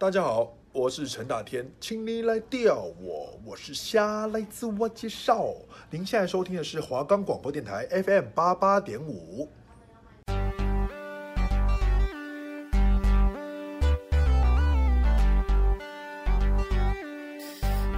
[0.00, 5.48] 大家好，我是陈大天，请你来钓我，我是虾，来自我介绍。
[5.90, 9.46] 您现在收听的是华冈广播电台 FM 八八点五。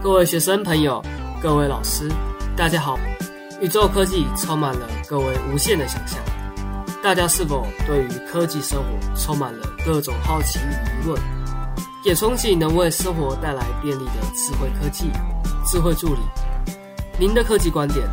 [0.02, 1.00] 各位学生朋友，
[1.40, 2.10] 各位老师，
[2.56, 2.98] 大家好。
[3.60, 6.20] 宇宙科技充满了各位无限的想象，
[7.00, 11.41] 大家是否对于科技生活充满了各种好奇与疑问？
[12.04, 15.10] 也憧憬能为生活带来便利的智慧科技、
[15.66, 16.20] 智慧助理。
[17.18, 18.04] 您的科技观点，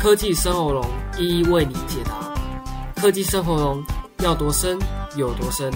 [0.00, 0.84] 科技生活龙
[1.18, 2.12] 一一为您解答。
[3.00, 3.82] 科技生活龙
[4.20, 4.78] 要多深
[5.16, 5.72] 有多深，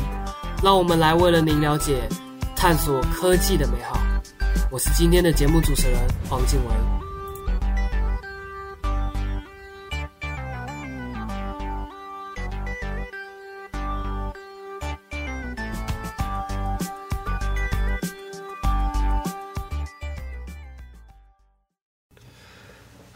[0.63, 2.09] 让我们来为了您了解、
[2.55, 3.99] 探索科技的美好。
[4.71, 7.06] 我是今天的节目主持人黄静文。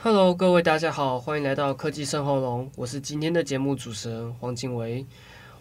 [0.03, 5.05] Hello，各位大家好，欢迎来到科技生活龙，我是今天的节目主持人黄静维。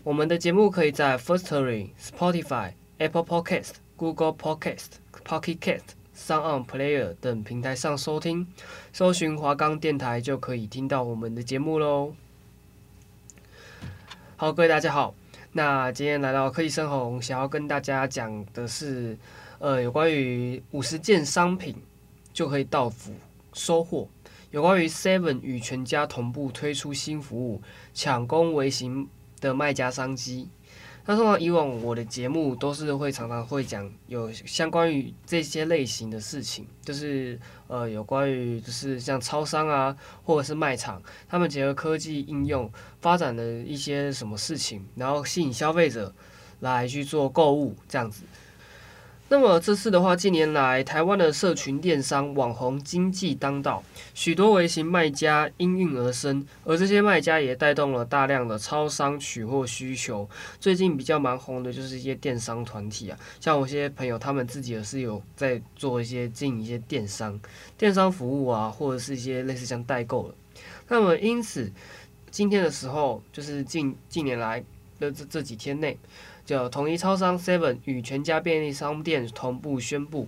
[0.01, 4.91] 我们的节目可以在 Firstory、Spotify、Apple Podcast、Google Podcast、
[5.25, 5.81] Pocket Cast、
[6.15, 8.47] Sound On Player 等平台上收听，
[8.93, 12.13] 搜寻华冈电台就可以听到我们的节目喽。
[14.37, 15.13] 好，各位大家好，
[15.51, 19.17] 那今天来到科技生活龙，想要跟大家讲的是，
[19.59, 21.75] 呃，有关于五十件商品
[22.31, 23.11] 就可以到府
[23.51, 24.07] 收货。
[24.51, 27.61] 有关于 Seven 与全家同步推出新服务，
[27.93, 29.07] 抢攻微型
[29.39, 30.49] 的卖家商机。
[31.05, 46.13] 那通常以往我的节目都是会常常会讲有相关于这些类型的事情，就是呃有关于就是像超商啊或者是卖场，他们结合科技应用发展的一些什么事情，然后吸引消费者
[46.59, 48.23] 来去做购物这样子。
[49.31, 53.83] 那么这次的话，近年来台湾的社群电商网红经济当道，
[54.15, 60.27] 许多微型卖家应运而生，而这些卖家也带动了大量的超商取货需求。
[60.59, 67.39] 最近比较蛮红的就是一些电商团体啊，像我些朋友，他们自己也是有在做一些经营一些电商、
[67.77, 70.33] 电商服务啊，或者是一些类似像代购的。
[70.87, 71.71] 那么因此，
[72.31, 74.63] 今天的时候就是近近年来
[74.99, 75.95] 的这这几天内。
[76.49, 80.27] 就统一超商 Seven 与全家便利商店同步宣布，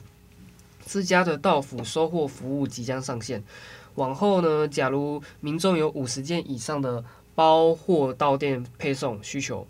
[0.80, 3.44] 自家的到府收货服务即将上线。
[3.96, 9.66] 往后呢，假如民众有五十件以上的包货到店配送需求，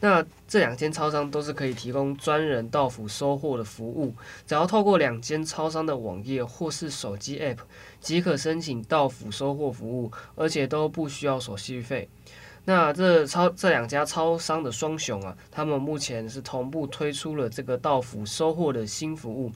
[0.00, 4.14] 那这两间超商都是可以提供专人到府收货的服务。
[4.46, 7.58] 只要透过两间超商的网页或是手机 App，
[8.00, 12.08] 即可申请到府收货服务，而且都不需要手续费。
[12.64, 19.50] 那这超这两家超商的双雄啊，他们目前是同步推出了这个到府收货的新服务。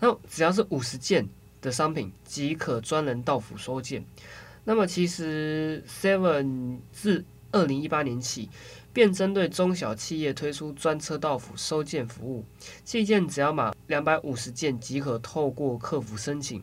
[0.00, 1.26] 那只要是五十件
[1.62, 4.04] 的商品，即可专人到府收件。
[4.64, 8.50] 那么其实 Seven 自二零一八年起，
[8.92, 12.44] 便针对中小企业推出专车到府收件服务，
[12.84, 16.62] 寄件只要满两百五十件即可透过客服申请。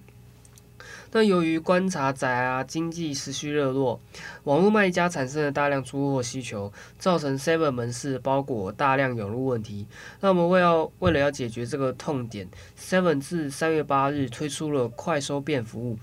[1.16, 3.98] 那由于观察宅啊，经济持续热络，
[4.44, 9.88] 网络卖家产生了大量出货需求，造成 Seven 门市包裹大量涌入问题。
[10.20, 12.46] 那我们为要为了要解决这个痛点
[12.78, 15.98] ，Seven 自三月八日推出了快收便服务，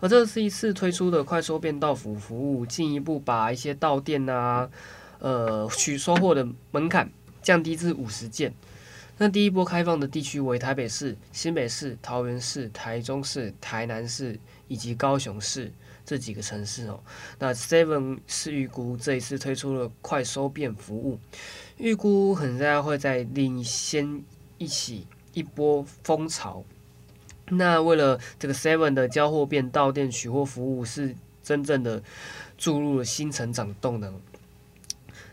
[0.00, 4.70] 而这是一次推出的快收便到府服务，进一步把一些到店啊，
[5.18, 8.54] 呃取收货的门槛降低至五十件。
[9.16, 14.36] 那第一波开放的地区为台北市、新北市、桃园市、台中市、台南市
[14.68, 15.72] 以及高雄市
[16.04, 17.00] 这几个城市哦。
[17.38, 21.18] 那 Seven 是预估这一次推出了快收便服务，
[21.78, 24.22] 预估很大会在领先
[24.58, 26.64] 一起一波风潮。
[27.48, 32.02] 那为了这个 Seven 的交货便到店取货服务是真正的
[32.56, 34.20] 注入了新成长动能。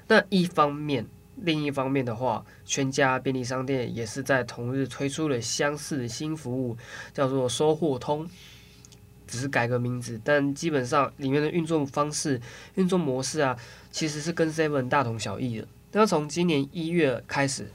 [0.07, 1.07] 那一方面。
[1.43, 6.77] 另一方面的话，全家便利商店也是在同日推出了相似的新服务，
[7.13, 8.29] 叫做收货通，
[9.31, 12.39] 只是改个名字，但基本上里面的运作方式、
[12.75, 13.57] 运作模式啊，
[13.89, 15.67] 其实是跟 Seven 大同小异的。
[15.93, 17.65] 那从今年一月开始，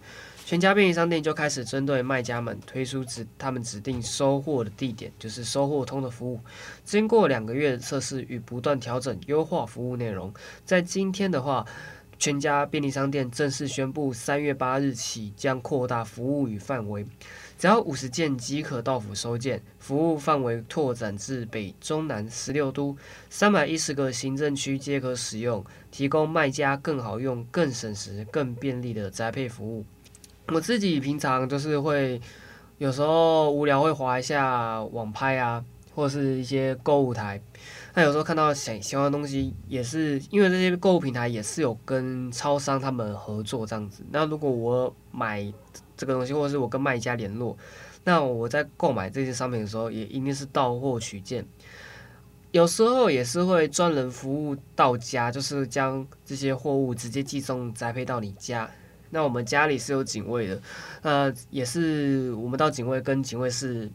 [0.45, 6.39] 全家便利商店就开始针对卖家们推出指他们指定收货的地点，就是收货通的服务。
[6.85, 10.33] 经过两个月的测试与不断调整优化服务内容，
[10.67, 11.67] 在今天的话。
[12.19, 17.05] 全家便利商店正式宣布，三月八日起将扩大服务与范围，
[17.59, 22.95] 只要五十件即可到府收件，服务范围拓展至北中南十六都
[23.31, 29.85] 三百一十个行政区皆可使用，提供卖家更好用、更省时、更便利的宅配服务。
[30.49, 32.21] 我自己平常就是会
[32.77, 35.65] 有时候无聊会划一下网拍啊，
[35.95, 37.41] 或是一些购物台。
[37.97, 44.05] 那有时候看到想喜欢的东西，也是因为这些购物平台也是有跟超商他们合作这样子。
[44.11, 45.51] 那如果我买
[45.97, 47.57] 这个东西，或者是我跟卖家联络，
[48.05, 51.47] 那我在购买这些商品的时候，也一定是到货取件。
[52.51, 58.71] 有时候也是会专人服务到家，就是将这些货物直接寄送宅配到你家。
[59.09, 60.61] 那我们家里是有警卫的，
[61.01, 63.91] 呃，也是我们到警卫跟警卫室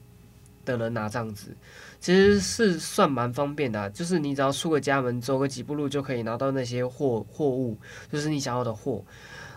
[0.65, 1.55] 的人拿这样子。
[2.01, 7.77] 其实是算蛮方便的，就是你只要出个家门，走个几步路就可以拿到那些货货物，
[8.11, 9.05] 就是你想要的货，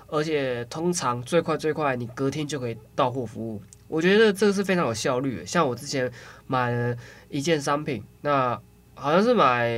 [0.09, 3.63] 而且通常最快最快，你隔天就可以到货服务。
[3.89, 5.47] 我觉得这个是非常有效率的。
[5.47, 6.13] 像我之前
[6.47, 6.95] 买了
[7.31, 8.61] 一件商品，那
[8.93, 9.71] 好像是买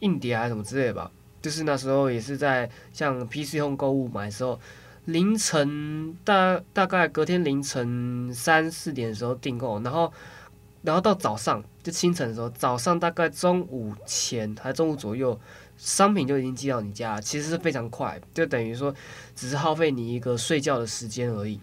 [0.00, 1.08] 硬碟还是什么之类的吧，
[1.40, 4.58] 就是那时候也是在像 PC Home 购物买的时候，
[5.04, 10.12] 凌晨大大概隔天凌晨三四点的时候订购，然后。
[10.82, 15.38] 然后到早上，就清晨的时候，早上大概中午前还中午左右，
[15.76, 18.94] 商品就已经寄到你家，其实是非常快，就等于说
[19.34, 21.60] 只是耗费你一个睡觉的时间而已。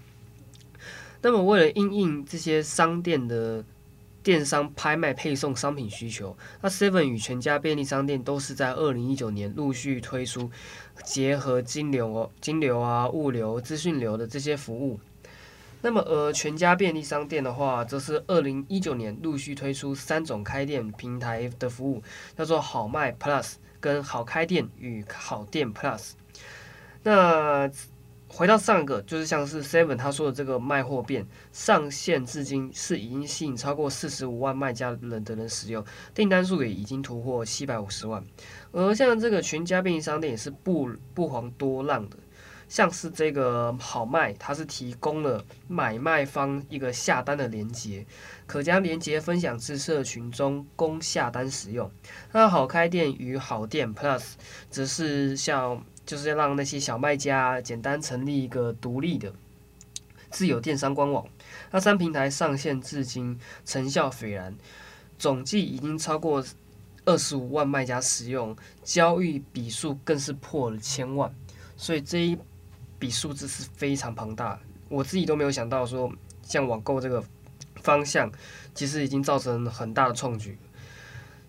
[1.22, 3.64] 那么为了应应这些商店的
[4.22, 10.52] 电商拍卖配送商品需求，那 Seven 与全家便利商店都是在二零一九年陆续推出
[11.04, 15.00] 结合金流、金流啊、物流、资讯流的这些服务。
[15.82, 22.02] 那么，呃，全家便利商店的话，则是二零一九年陆续推出三种开店平台的服务，
[22.36, 26.14] 叫做好卖 Plus、跟好开店与好店 Plus。
[27.04, 27.70] 那
[28.28, 38.22] 回到上个，就是像是 Seven 他说的这个卖货便上线至今是已经吸引超过四十五万卖家人的人使用，订单数也已经突破七百五十万。
[38.72, 42.18] 而像这个全家便利商店也是不不遑多让的。
[42.70, 48.06] 像是这个好卖，它是提供了买卖方一个下单的连接，
[48.46, 51.90] 可将连接分享至社群中供下单使用。
[52.34, 54.34] 那好开店与好店 Plus
[54.70, 59.34] 则是像就是让那些小卖家简单成立一个独立的
[60.30, 61.26] 自有电商官网。
[61.72, 64.56] 那三平台上线至今成效斐然，
[65.18, 66.44] 总计已经超过
[67.06, 71.34] 二十五万卖家使用，交易笔数更是破了千万。
[71.78, 72.38] 所以这一
[73.00, 74.60] 笔数字是非常庞大，
[74.90, 76.12] 我自己都没有想到说，
[76.42, 77.24] 像网购这个
[77.76, 78.32] 方向，
[78.74, 80.58] 其实已经造成很大的创举。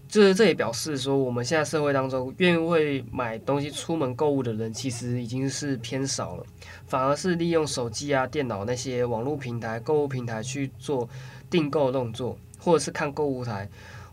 [0.09, 6.47] 就是这也表示说，我们现在社会当中，愿意为买东西出门购物的人，其实已经是偏少了，
[6.87, 11.07] 反而是利用手机啊、电脑那些网络平台、购物平台去做
[11.51, 13.69] 订购动作，或者是看购物台。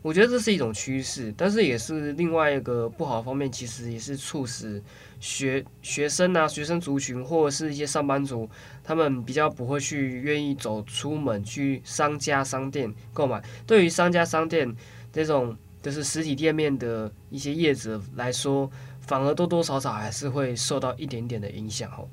[0.06, 4.80] 我觉得这是一种趋势，但是也是另外一个不好的方面，其实也是促使。
[5.20, 8.48] 学学生啊，学生族群或者是一些上班族，
[8.84, 13.44] 他们比较不会去愿意走出门去商家商店购买。
[13.66, 14.72] 对于商家商店
[15.12, 18.70] 这种就是实体店面的一些业者来说，
[19.02, 22.08] 反而多多少少还是会受到一点点的影响哦。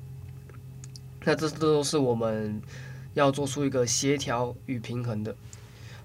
[1.23, 2.59] 那这都是我们
[3.13, 5.35] 要做出一个协调与平衡的。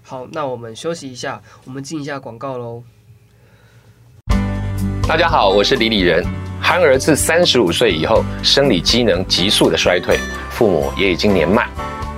[0.09, 2.81] 好，那我们休息一下，我们进一下广告喽。
[5.07, 6.25] 大家好，我是李李仁。
[6.59, 10.17] 憨儿自三十五岁以后，生理机能急速的衰退，
[10.49, 11.69] 父母也已经年迈，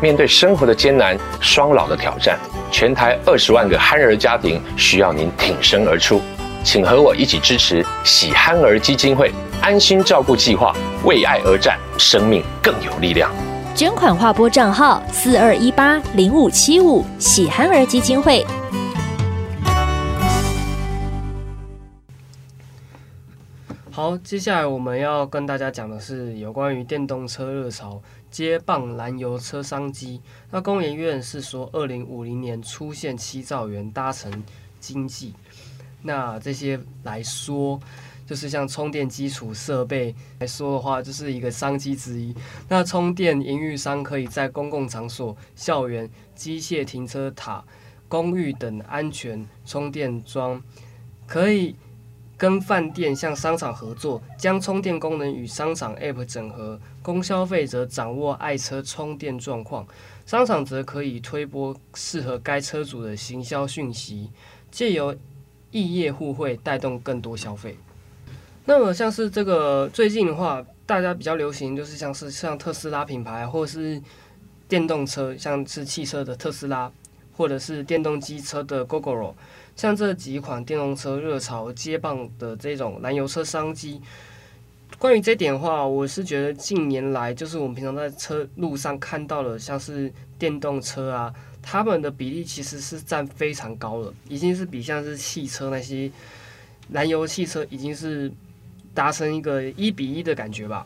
[0.01, 2.39] 面对生活的艰难、双老的挑战，
[2.71, 6.21] 全台二十万个憨儿家庭需要您挺身而出，
[6.63, 13.29] 请和我一起支持喜憨儿基金会安心照顾计划，为爱而战，生命更有力量。
[13.73, 18.45] 捐款划拨账号四二一八零五七五喜憨儿基金会。
[23.89, 30.21] 好，接下来我们要跟大家讲的是有关于电动车热潮接棒燃油车商机。
[30.51, 34.31] 那工研院是说，二零五零年出现七兆元搭乘
[34.79, 35.33] 经济。
[36.03, 37.79] 那这些来说，
[38.31, 42.33] 就是像充电基础设备来说的话，就是一个商机之一。
[42.69, 47.61] 那充电营运商可以在公共场所、校园、机械停车塔、
[48.07, 50.63] 公寓等安全充电桩，
[51.27, 51.75] 可以。
[52.37, 59.85] 跟饭店向商场合作，将充电功能与商场 App 整合，供消费者掌握爱车充电状况。
[60.25, 64.31] 商场则可以推播适合该车主的行销讯息，
[64.71, 65.15] 借由
[65.69, 67.77] 异业互惠，带动更多消费。
[68.65, 74.01] 那么像是这个最近的话，大家比较流行就是像是像特斯拉品牌，或者是
[74.67, 76.91] 电动车，像是汽车的特斯拉，
[77.35, 79.33] 或者是电动机车的 Gogoro。
[79.75, 83.99] 像这几款电动车热潮接棒的这种燃油车商机，
[84.99, 96.11] 关于这点的话，我是觉得近年来就是我们平常在车路上看到的，像是电动车啊，他们的比例其实是占非常高了，已经是比像是汽车那些
[96.89, 98.31] 燃油汽车已经是
[98.93, 100.85] 达成一个一比一的感觉吧。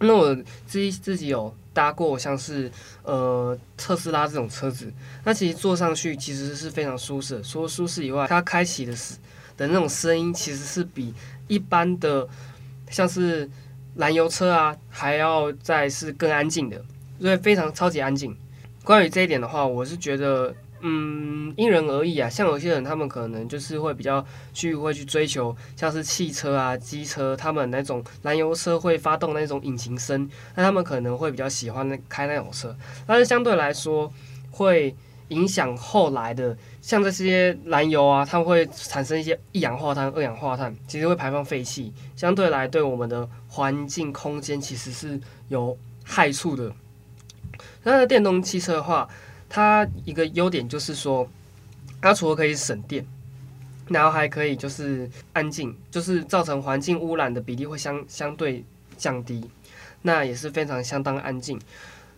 [0.00, 0.34] 那我
[0.66, 2.70] 自己自己有搭过像是
[3.02, 4.92] 呃特斯拉这种车子，
[5.24, 7.42] 那其实坐上去其实是非常舒适。
[7.42, 9.14] 除了舒适以外，它开启的是
[9.56, 11.14] 的那种声音，其实是比
[11.48, 12.28] 一般的。
[12.88, 13.50] 像是
[13.96, 16.80] 燃油车啊，还要再是更安静的，
[17.20, 18.32] 所以非常超级安静。
[18.84, 20.54] 关于这一点的话，我是觉得，
[20.88, 22.30] 嗯，因人而异啊。
[22.30, 24.24] 像有些人，他们可能就是会比较
[24.54, 32.76] 去会去追求，像是汽车啊、机车，他们那种燃油车会发动那种引擎声，那他们可能会比较喜欢开那种车。
[33.04, 34.12] 但是相对来说，
[34.52, 34.94] 会
[35.28, 36.56] 影响后来的。
[36.80, 46.72] 像这些燃油啊，它们会产生一些一氧化碳、二氧化碳，其实会排放废气，相对来对我们的环境空间其实是有害处的。
[47.82, 49.08] 那电动汽车的话，
[49.56, 51.26] 它一个优点就是说，
[52.02, 53.06] 它除了可以省电，
[53.88, 58.62] 然后还可以就是安静，就是造成环境污染的比例会相相对
[58.98, 59.48] 降低，
[60.02, 61.58] 那也是非常相当安静。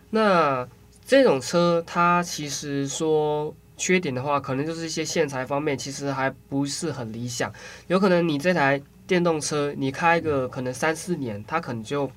[0.09, 0.67] 那
[1.05, 3.55] 这种车它其实说。
[3.81, 7.49] 缺点的话，可能就是一些线材方面，其实还不是很理想。
[7.87, 12.11] 有可能你这台电动车，你开个可能三四年，它可能就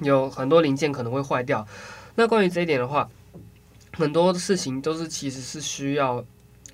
[0.00, 1.64] 有很多零件可能会坏掉。
[2.16, 3.08] 那关于这一点的话，
[3.92, 6.24] 很多事情都是其实是需要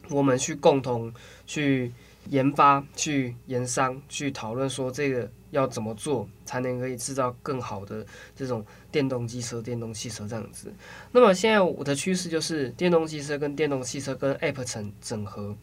[0.09, 1.13] 我们去共同
[1.47, 1.93] 去
[2.31, 8.65] 研发、去研商、去讨论，说这个要怎么做才能可以制造更好的这种。
[8.91, 10.73] 电动机车、电动汽车这样子，
[11.13, 15.55] 那么现在我的趋势就是电动机车跟电动汽车跟 App 成整合。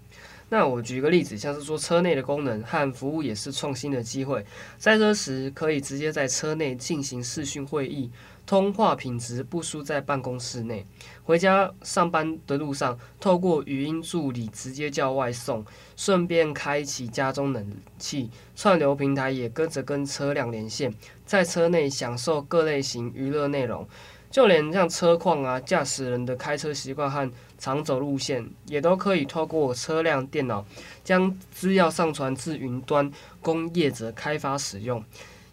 [0.47, 4.45] 那我举一个例子，像是说车内的功能和服务也是创新的机会。
[4.77, 8.11] 在车时可以直接在车内进行视讯会议，
[8.45, 10.85] 通话品质不输在办公室内。
[11.23, 20.93] 回家上班的路上，透过语音助理直接叫外送，顺便开启家中冷气，串流平台也跟着跟车辆连线，
[21.25, 23.87] 在车内享受各类型娱乐内容。
[24.31, 30.65] 就连像车况啊、驾驶人的开车习惯和常走路线，也都可以透过车辆电脑
[31.05, 33.09] 将资料上传至云端，
[33.41, 35.01] 供业者开发使用。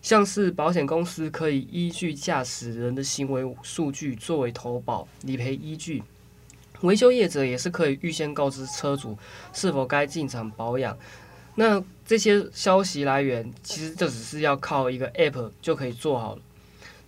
[0.02, 6.02] 像是保险公司可以依据驾驶人的行为数据作为投保理赔依据，
[6.82, 9.16] 维修业者也是可以预先告知车主
[9.52, 10.98] 是否该进场保养。
[11.54, 16.42] 那这些消息来源其实就只是要靠一个 App 就可以做好了。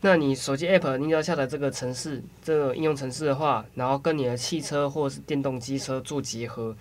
[0.00, 6.76] 那你手机 app 你要下载这个城市，这个应用程式的话，然后跟你的汽车或者是电动机车做结合。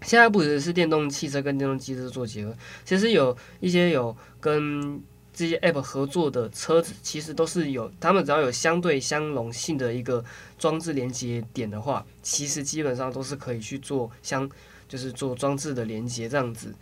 [0.00, 4.98] 现在不只是电动汽车跟电动机车做结合，其实有一些有跟
[5.32, 10.24] 这些 app 合作的车子，其实都是有，他们只要有相对相容性的一个
[10.58, 14.48] 装置连接点的话，其实基本上都是可以去做相，
[14.86, 16.74] 就是做装置的连接这样子。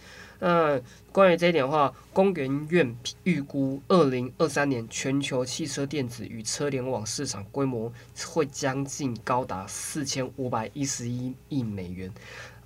[0.42, 0.80] 那
[1.12, 7.92] 关于这一点的话，工研院预估，二零二三年全球汽车电子与车联网市场规模
[8.26, 12.11] 会将近高达四千五百一十一亿美元，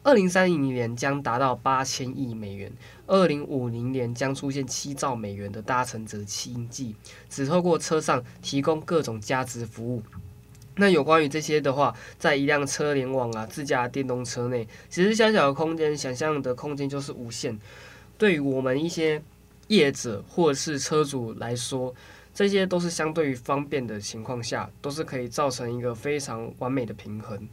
[0.04, 2.70] 二零三零年将达到八千亿美元，
[3.06, 6.94] 二零五零年将出现七兆美元的搭乘者经济，
[7.30, 10.02] 只透过车上提供各种价值服务。
[10.76, 17.58] 那有关于这些的话，在一辆车联网啊，自家电动车内，其实小小的空间，想象的空间就是无限。
[18.18, 19.22] 对于我们一些
[19.68, 21.94] 业者或是车主来说，
[22.34, 27.48] 这些都是相对于方便的情况下，都是可以造成一个非常完美的平衡。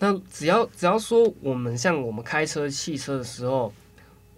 [0.00, 3.72] 那只要只要说我们像我们开车汽车的时候，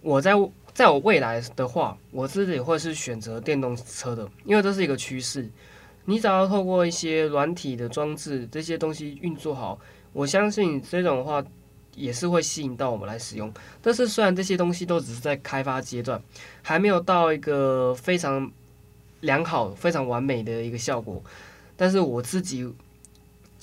[0.01, 0.33] 我在
[0.73, 5.49] 在我未来的话，我自己会是选择电动车的，因为这是一个趋势。
[6.05, 9.79] 你只要透过一些软体的装置，这些东西运作好，
[10.11, 11.41] 我相信这种话
[11.95, 13.49] 也是会吸引到我们来使用。
[13.81, 16.21] 但是虽然这些东西都只是在开发阶段，
[16.61, 18.51] 还没有到一个非常
[19.21, 21.23] 良好、非常完美的一个效果，
[21.77, 22.69] 但是我自己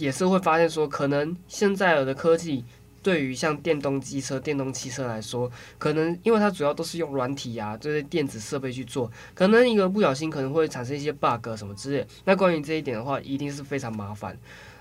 [0.01, 2.65] 也是会发现说，可能现在有的科技。
[3.03, 12.07] 对于像电动机车、电动汽车来说，可能因为它主要都是用软体啊这些电子设备去做，可能一个不小心可能会产生一些 bug 什么之类。
[12.27, 14.39] 那关于这一点的话，一定是非常麻烦。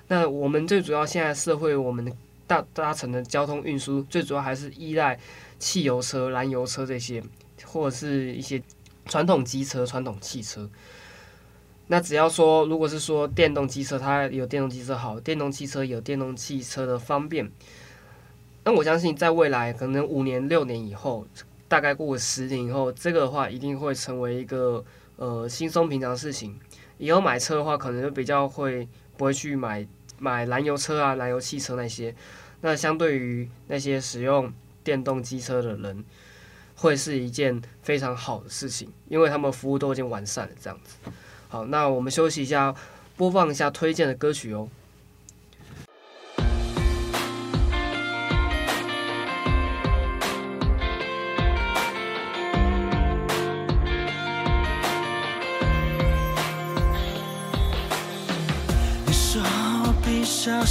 [0.10, 2.12] 那我们最主要现在社会，我们
[2.46, 5.18] 大搭乘的交通运输，最主要还是依赖
[5.58, 7.24] 汽油车、燃油车这些，
[7.64, 8.62] 或者是一些
[9.06, 10.70] 传统机车、传统汽车。
[11.92, 17.52] 那只要说，如果是说电动机车，它有电动机车好，电动汽车有电动汽车的方便。
[18.64, 21.26] 那我相信，在未来可能五年、六年以后，
[21.68, 26.60] 大概过十年以后，这个的话一定会成为一个呃轻松平常的事情。
[27.00, 29.88] 以后买车的话，可能就比较会不会去买
[30.20, 32.14] 买燃油车啊、燃油汽车那些。
[32.62, 34.54] 那相对于那些使用
[34.84, 36.06] 电动机车的人，
[36.76, 40.54] 会是一件非常好的事情，因为他们服务都已经完善了。
[40.62, 41.10] 这样子，
[41.52, 42.76] 好，那我们休息一下，
[43.18, 44.70] 播放一下推荐的歌曲哦。
[59.08, 60.64] 你说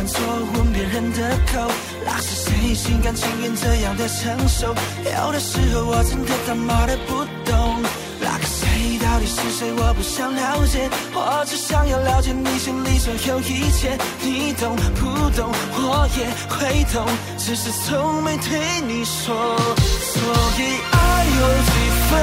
[0.00, 1.70] 犯错问别人的口？
[2.06, 4.68] 那是谁心甘情愿这样的承受？
[5.04, 7.82] 有的时候我真的他妈的不懂，
[8.18, 9.70] 那个谁到底是谁？
[9.76, 13.98] 我不想了解，我只想要了解你心里所有一切。
[14.22, 15.52] 你懂不懂？
[15.76, 19.36] 我也会懂，只是从没对你说。
[19.76, 20.22] 所
[20.56, 21.72] 以爱有几
[22.08, 22.16] 分，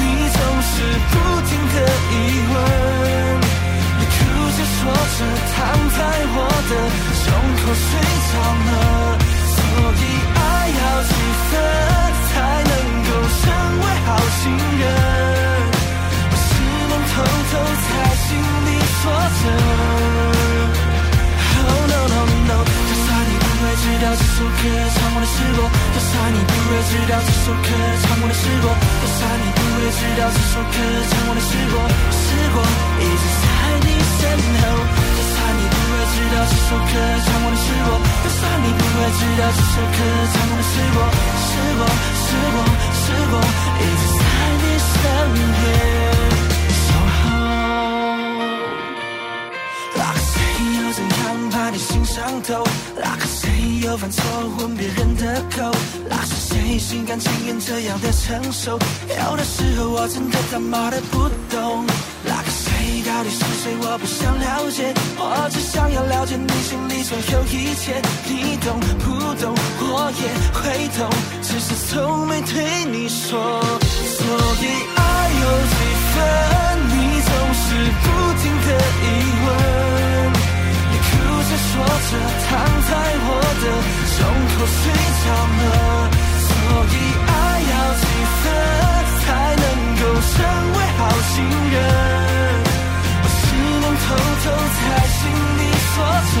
[0.32, 0.80] 总是
[1.12, 1.14] 不
[1.44, 1.76] 停的
[2.08, 2.14] 疑
[2.54, 2.56] 问，
[4.82, 5.22] 着说着
[5.54, 5.58] 躺
[5.94, 5.98] 在
[6.34, 6.72] 我的
[7.22, 7.24] 胸
[7.62, 7.86] 口睡
[8.30, 8.34] 着
[8.66, 8.70] 了。
[9.54, 9.56] 所
[9.94, 10.02] 以
[10.34, 11.12] 爱要几
[11.48, 11.50] 分
[12.28, 12.34] 才
[12.66, 12.72] 能
[13.06, 13.08] 够
[13.38, 13.42] 成
[13.78, 14.08] 为好
[14.42, 14.42] 情
[14.80, 14.82] 人？
[16.30, 16.50] 我只
[16.90, 17.14] 能偷
[17.50, 17.88] 偷在
[18.26, 18.28] 心
[18.66, 19.02] 里说
[19.38, 19.44] 着。
[21.62, 22.20] Oh no no
[22.50, 24.60] no，就算你不会知道这首歌
[24.98, 25.60] 唱过的是我，
[25.94, 27.70] 就算你不会知道这首歌
[28.02, 28.66] 唱过的是我，
[29.22, 30.74] 就算你不会知道这首歌
[31.08, 31.76] 唱过的是我，
[32.10, 32.58] 是我
[32.98, 33.46] 一直在
[33.86, 33.88] 你
[34.18, 34.20] 身
[34.58, 34.62] 后。
[35.14, 37.90] 就算你不会知道这首歌唱过的是我，
[38.24, 39.98] 就算你不会知道这首歌
[40.32, 41.00] 唱过的是我，
[41.38, 41.82] 是我
[42.18, 42.58] 是我
[42.98, 43.34] 是我
[43.78, 44.24] 一直在
[44.58, 45.00] 你身
[45.62, 46.11] 边。
[52.12, 52.62] 上头？
[52.94, 53.48] 那个谁
[53.82, 54.22] 又犯错
[54.54, 55.72] 混别人的口？
[56.10, 58.78] 那是谁心甘情愿这样的承受？
[59.08, 61.86] 有的时候我真的他妈的不懂。
[62.22, 63.72] 那个谁到底是谁？
[63.80, 68.02] 我不想了解，我只想要了解你心里所有一切。
[68.28, 69.54] 你懂不懂？
[69.80, 71.08] 我也会懂，
[71.40, 73.40] 只是从没对你说。
[73.80, 74.20] 所
[74.60, 74.64] 以
[75.00, 75.00] 爱
[75.40, 75.74] 有几
[76.12, 76.20] 分，
[76.92, 76.92] 你
[77.24, 77.64] 总是
[78.04, 78.04] 不
[78.42, 78.68] 停的
[79.00, 79.04] 疑
[79.46, 79.91] 问。
[81.68, 82.10] 说着
[82.46, 82.50] 躺
[82.88, 82.90] 在
[83.24, 83.30] 我
[83.62, 83.64] 的
[84.12, 84.16] 胸
[84.52, 84.80] 口睡
[85.22, 85.26] 着
[85.60, 85.64] 了。
[86.42, 86.50] 所
[86.90, 86.94] 以
[87.28, 87.30] 爱
[87.70, 87.72] 要
[88.02, 88.04] 几
[88.40, 88.44] 分
[89.22, 89.24] 才
[89.62, 89.64] 能
[89.98, 90.34] 够成
[90.74, 91.00] 为好
[91.32, 91.34] 情
[91.72, 91.74] 人？
[93.22, 93.44] 我只
[93.82, 94.04] 能偷
[94.42, 94.46] 偷
[94.76, 94.80] 在
[95.16, 95.20] 心
[95.58, 95.60] 里
[95.92, 95.94] 说
[96.32, 96.34] 着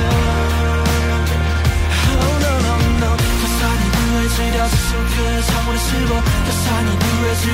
[2.10, 3.22] ，Oh no no no，就
[3.56, 5.14] 算你不会知道这首歌
[5.48, 5.50] 唱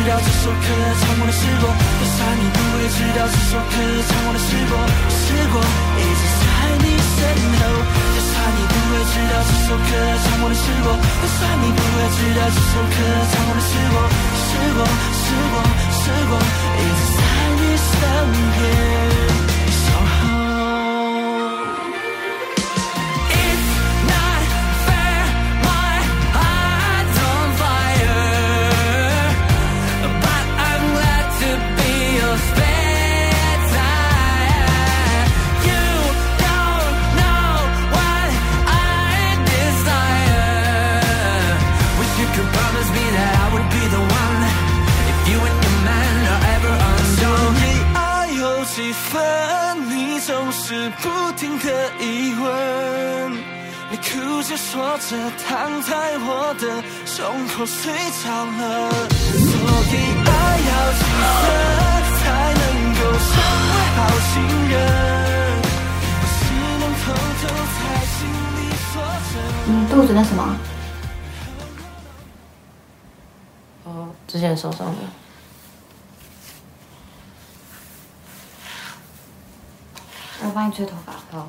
[0.09, 0.65] 道这首歌
[1.01, 3.77] 唱过的是我，就算你不会知道这首歌
[4.09, 4.75] 唱过的是我，
[5.13, 5.57] 是我
[6.01, 6.45] 一直在
[6.81, 7.21] 你身
[7.61, 7.63] 后。
[8.17, 9.93] 就算你不会知道这首歌
[10.25, 12.97] 唱过的是我，就算你不会知道这首歌
[13.29, 13.97] 唱过的是我，
[14.49, 14.81] 是我
[15.13, 15.57] 是我
[15.93, 16.33] 是我
[16.73, 17.21] 一直在
[17.53, 17.93] 你身
[18.57, 19.58] 边。
[50.69, 52.45] 直不停的疑问。
[53.91, 55.17] 你哭着说着
[55.49, 57.91] 躺在我的胸口睡
[58.23, 59.49] 着了，所
[59.89, 59.97] 以
[60.29, 60.31] 爱
[60.69, 61.01] 要几
[61.41, 61.43] 分
[62.21, 62.21] 才
[62.53, 63.33] 能够成
[63.65, 64.37] 为好情
[64.69, 64.77] 人？
[66.21, 67.03] 我只能偷
[67.41, 67.81] 偷在
[68.13, 68.61] 心里
[68.93, 69.01] 说
[69.33, 69.33] 着。
[69.69, 70.43] 嗯，肚子那什么？
[73.85, 75.01] 哦，之前受伤的。
[80.49, 81.13] 我帮你吹头发。
[81.31, 81.47] 好。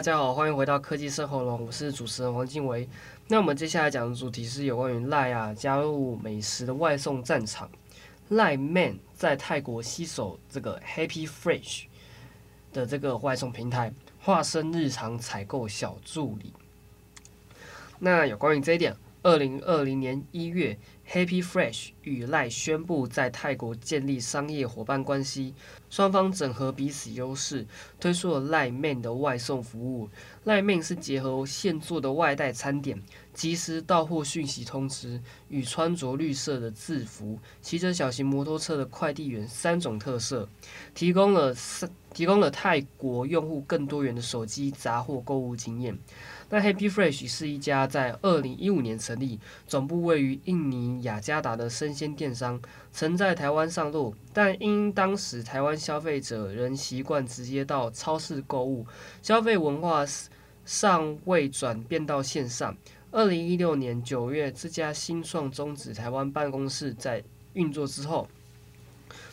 [0.00, 2.88] 大家好，欢迎回到科技生活龙，我是主持人黄静维。
[3.28, 7.70] 那我们接下来讲的主题是有关于赖啊加入美食的外送战场
[8.30, 11.82] 赖 Man 在泰国携手这个 Happy Fresh
[12.72, 16.54] 的这个外送平台，化身日常采购小助理。
[17.98, 25.54] 那有关于这一点，二零二零年一月，Happy Fresh 与 Lai 宣布在泰国建立商业伙伴关系。
[25.90, 27.66] 双方整合彼此优势，
[27.98, 30.08] 推出了 Lai Man 的外送服务。
[30.46, 33.02] Lai Man 是结合现做的外带餐点、
[33.34, 40.48] 即时到货讯息通知与穿着绿色的制服、骑着小型摩托车的快递员三种特色，
[40.94, 45.96] 提供了三提供了泰国用户更多元的手机杂货购物经验。
[46.50, 52.60] 那 Happy Fresh 是一家在二零一五年成立、总部位于印尼雅加达的生鲜电商，
[52.90, 58.84] 曾在台湾上路，但因当时台湾消费者仍习惯直接到超市购物，
[59.22, 60.04] 消费文化
[60.64, 62.76] 尚未转变到线上。
[63.12, 68.28] 二零一六年九月，这家新创终止台湾办公室在运作之后。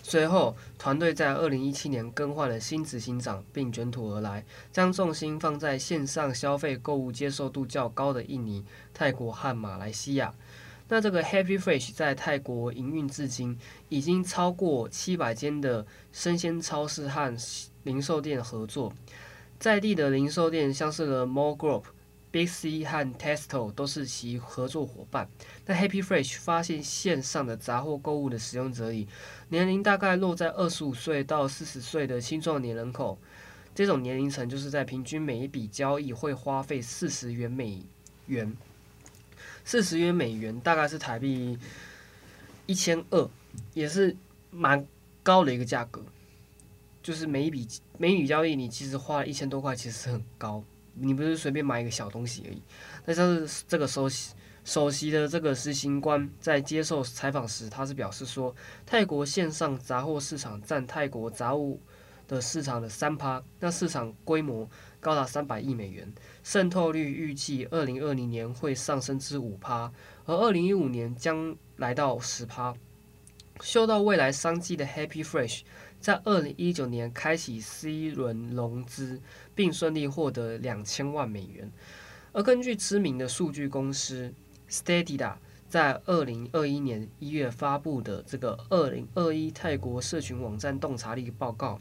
[0.10, 10.34] 随后，团队在二零一七年更换了新执行长，并卷土而来，将重心放在线上消费购物接受度较高的印尼、泰国和马来西亚。
[10.88, 17.38] 那这个 Happy Fresh 在泰国营运至今，已经超过七百间的生鲜超市和
[17.84, 18.93] 零售店合作，
[19.60, 21.84] 在地的零售店像是 The Mall Group。
[22.38, 22.86] J.C.
[22.86, 25.28] 和 Testo 都是其合作伙伴。
[25.65, 29.08] 那 Happy Fresh 发现线上的杂货购物的使用者里，
[29.50, 33.17] 年龄大概落在二十五岁到四十岁的青壮年人口。
[33.73, 37.82] 这种年龄层就是在平均每一笔交易会花费四十元美
[38.28, 38.56] 元，
[39.65, 41.58] 四十元美元大概是台币
[42.67, 43.28] 一千二，
[43.73, 44.15] 也是
[44.52, 44.86] 蛮
[45.23, 46.06] 高的一个价格。
[47.02, 50.63] 就是每一笔每一笔交易，你其实花了一千多块，其实很高。
[51.00, 52.62] 你不是随便买一个小东西而已。
[53.06, 54.34] 那像是这个首席
[54.64, 58.54] 首席的这个执行官在接受采访时，他是表示说，
[58.86, 61.80] 泰国线上杂货市场占泰国杂物
[62.28, 69.90] 的市场的三趴，那市场规模高达三百亿美元，渗透率预计二零二零年会上升至五趴，
[70.26, 72.76] 而二零一五年将来到十趴。
[73.62, 75.62] 嗅到未来商机的 Happy Fresh。
[76.00, 79.20] 在二零一九年开启 C 轮融资，
[79.54, 81.72] 并顺利获得两千万美元。
[82.32, 84.34] 而根据知名的数据公司
[84.70, 85.34] Stadia
[85.68, 91.80] 在二零二一年一月发布的这个二零二一泰国社群网站洞察力报告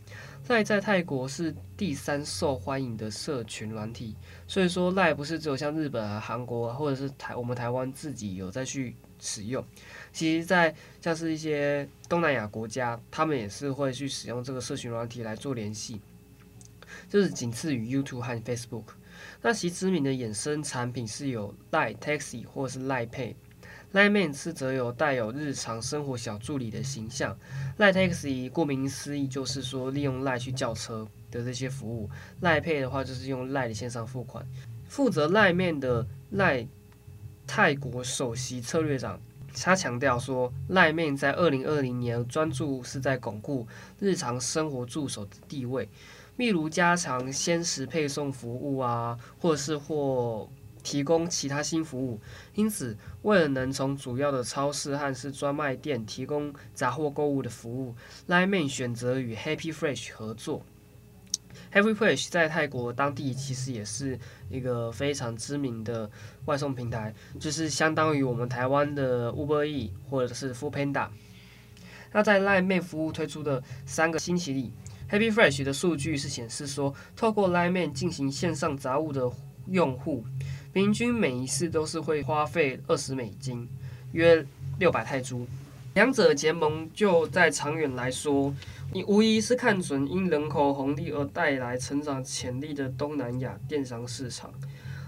[0.49, 4.17] 赖在泰国是第三受欢迎的社群软体。
[4.49, 9.65] 所以说，LINE 不是只有像日本啊、韩国啊，或者是台我们台湾自己有在去使用。
[10.13, 16.01] 其实，在像是一些东南亚国家，他们也是会去使用这个社群软体来做联系，
[17.09, 18.85] 就是仅次于 YouTube 和 Facebook。
[19.41, 23.35] 那其知名的衍生产品是有 Line Taxi 或是 Line Pay。
[23.93, 27.39] Line Man 是则有带有日常生活小助理的形象。
[27.79, 32.11] Line Taxi 顾名思义就是说利用 Line 去叫车的这些服务。
[32.43, 34.47] Lai Pay 的话就是用 Line 的线上付款。
[34.87, 36.67] 负责 Line Man 的 Line
[37.47, 39.21] 泰国首席策略长。
[39.59, 43.67] 他强调说 liman 在二零二零年专注是在巩固
[43.99, 45.89] 日常生活助手的地位，
[46.37, 50.47] 例如加强鲜食配送服务啊，或是或
[50.83, 52.21] 提供其他新服务。
[52.55, 57.95] 因此，为了能从主要的超市和是专卖店提供杂货购物的服务
[58.29, 60.63] liman 选择与 Happy Fresh 合作。
[61.73, 66.11] Happy Fresh 在泰国当地其实也是一个非常知名的
[66.47, 71.09] 外送平台，就是相当于我们台湾的 Uber E 或者是 Foodpanda。
[72.13, 74.73] 那在 LINE Man 服务推出的三个星期里
[75.11, 79.31] ，Happy Fresh 的数据是显示说，透过 LINE Man 进行线上杂物的
[79.67, 80.25] 用户，
[80.73, 83.69] 平均每一次都是会花费二十美金，
[84.13, 84.47] 约
[84.79, 85.47] 六百泰铢。
[85.95, 88.55] 两者结盟就在长远来说，
[88.93, 94.53] 你无疑是看准因人口红利而带来成长潜力的东南亚电商市场。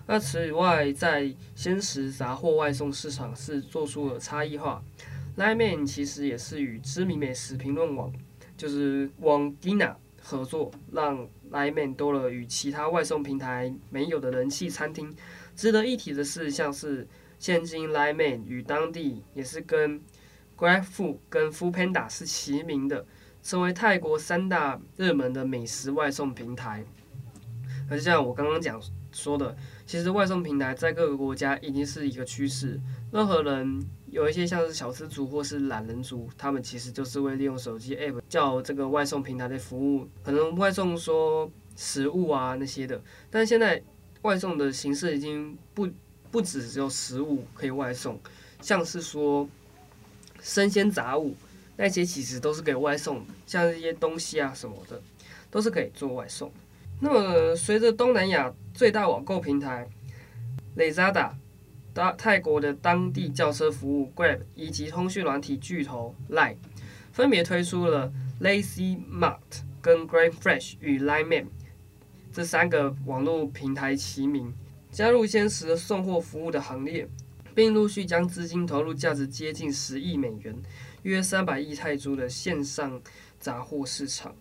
[0.07, 4.83] 那此外，在鲜食杂货外送市场是做出了差异化。
[5.37, 8.13] LINE Man 其实也是与知名美食评论网，
[8.57, 15.15] 就是 Wangdina 合作，让 LINE Man 多了与其他外送平台没有的人气餐厅。
[15.55, 17.07] 值得一提的是，像是
[17.39, 20.01] 现今 LINE Man 与当地也是跟
[20.57, 23.07] GrabFood 跟 Foodpanda 是齐名的，
[23.49, 26.85] 成为泰国三大热门的美食外送平台。
[27.89, 28.79] 而像我刚刚讲
[29.11, 29.57] 说的，
[29.87, 32.79] 其实外送平台在各个国家已经是一个趋势。
[33.11, 40.07] 任何人有一些像是小资族或是懒人族，他们其实就是会利用手机 App 叫这个外送平台的服务。
[40.23, 43.01] 可能外送说食物啊那些的。
[43.31, 43.83] 但是现在
[44.21, 45.89] 外送的形式已经不
[46.31, 48.21] 不只只有食物可以外送，
[48.61, 49.49] 像是说
[50.43, 51.35] 生鲜杂物
[51.79, 55.01] 那些其实都是可以外送的，像这些东西啊什么的
[55.51, 56.53] 都是可以做外送。
[57.01, 59.89] 那么随着东南亚最大网购平台
[60.77, 61.31] Lazada。
[62.17, 66.55] 泰国的当地叫车服务 Grab 以及通讯软体巨头 Line
[67.11, 69.41] 分别推出了 Lazy Mart
[69.83, 71.49] 跟 Grab Fresh 与 Line Man
[72.33, 74.55] 这三个网络平台齐名，
[74.93, 77.09] 加入鲜食送货服务的行列，
[77.53, 80.55] 并陆续将资金投入价值接近十亿美元
[81.09, 83.01] （约三百亿泰铢）的线上
[83.41, 84.37] 杂货市场。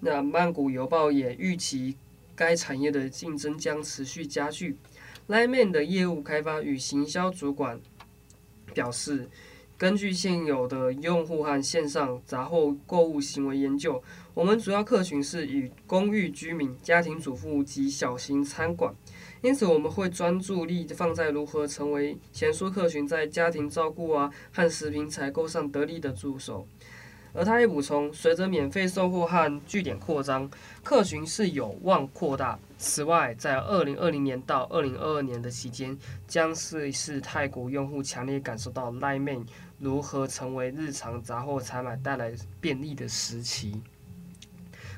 [0.00, 1.96] 那曼谷邮报也预期
[2.36, 4.76] 该产业的竞争将持续加剧。
[5.28, 7.80] Line Man 的业务开发与行销主管
[8.74, 9.28] 表示，
[9.78, 14.02] 根据现有的用户和线上杂货购物行为研究，
[14.34, 18.94] 我们主要客群是以公寓居民、家庭主妇及小型餐馆，
[19.42, 26.66] 因此我们会专注力放在如何成为前述客群在家庭照顾啊和食品采购上得力的助手。
[27.32, 30.50] 而他也补充，随着免费送货和据点扩张，
[30.82, 32.58] 客群是有望扩大。
[32.76, 39.46] 此外，在二零二零年到二零二二年的期间，将是是泰国用户强烈感受到 Line Man
[39.78, 43.80] 如何成为日常杂货采买带来便利的时期。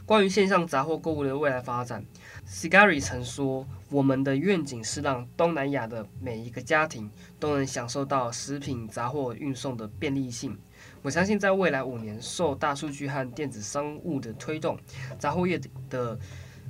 [0.05, 2.05] 关于线上杂货购物的未来发展
[2.49, 10.59] ，Sigari 曾说：“我们的愿景是让东南亚的每一个家庭都能享受到食品杂货运送的便利性。”
[11.03, 14.79] 我相信，在未来五年，受大数据和电子商务的推动，
[15.19, 16.19] 杂货业的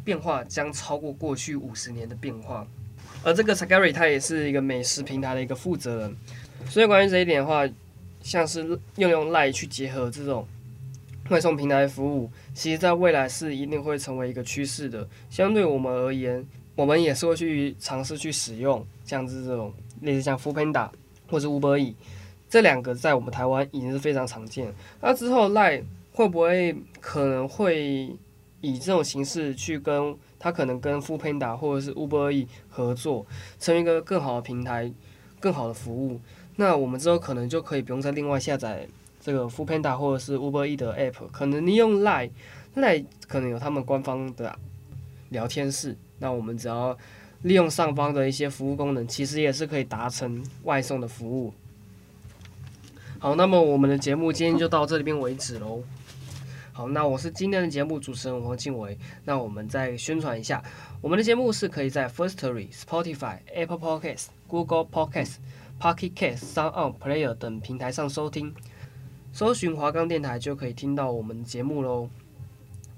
[0.04, 2.66] 变化将超过过去五十年的变化。
[3.24, 6.16] 而这个 Sagari 他也是一个美食平台的一个负责人，
[6.66, 7.68] 所以关于这一点的话，
[8.22, 10.46] 像是用用 Line 去结合这种
[11.32, 15.08] 外送平台服务，其实在未来是一定会成为一个趋势的。
[15.30, 20.90] 相对我们而言，我们也是会去尝试去使用，像是这种类似像 Foodpanda
[21.30, 21.96] 或者 Uber E，。
[22.50, 24.74] 这两个在我们台湾已经是非常常见。
[25.00, 28.14] 那之后，Line 会不会可能会
[28.60, 33.24] 以这种形式去跟他可能跟 Foodpanda 或者是 Uber E 合作，
[33.58, 34.92] 成为一个更好的平台、
[35.40, 36.20] 更好的服务？
[36.56, 38.86] 那我们之后可能就可以不用再另外下载
[39.22, 44.58] 这个 Foodpanda 或者是 Uber E 的 App，可能你用 Line，Line 可能有他们官方的
[45.28, 46.98] 聊天室，那我们只要
[47.42, 51.54] 利用上方的一些服务功能，其实也是可以达成外送的服务。
[53.20, 55.82] 好，那么我们的节目今天就到这里边为止喽。
[56.72, 58.98] 好，那我是今天的节目主持人王静伟。
[59.24, 60.60] 那我们再宣传一下，
[61.00, 65.36] 我们的节目是可以在 Firstory、Spotify、Apple Podcasts、Google Podcasts、
[65.78, 68.54] Pocket Casts、SoundOn Player 等平台上收听，
[69.32, 72.08] 搜寻华冈电台就可以听到我们节目喽。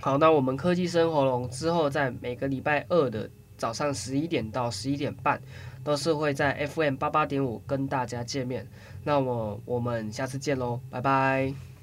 [0.01, 5.40] 好，那我们科技生活龙之后在每个礼拜二的早上十一点到十一点半，
[5.83, 8.66] 都是会在 FM 八八点五跟大家见面。
[9.03, 11.74] 那么我们下次见喽，拜拜。